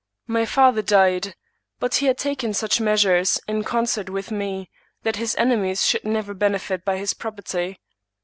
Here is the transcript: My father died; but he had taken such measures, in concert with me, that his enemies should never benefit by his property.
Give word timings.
My 0.25 0.45
father 0.47 0.81
died; 0.81 1.35
but 1.79 1.93
he 1.97 2.07
had 2.07 2.17
taken 2.17 2.55
such 2.55 2.81
measures, 2.81 3.39
in 3.47 3.63
concert 3.63 4.09
with 4.09 4.31
me, 4.31 4.67
that 5.03 5.17
his 5.17 5.35
enemies 5.35 5.85
should 5.85 6.05
never 6.05 6.33
benefit 6.33 6.83
by 6.83 6.97
his 6.97 7.13
property. 7.13 7.79